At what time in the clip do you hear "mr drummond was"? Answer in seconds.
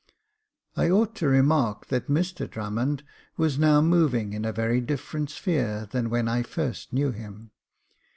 2.07-3.59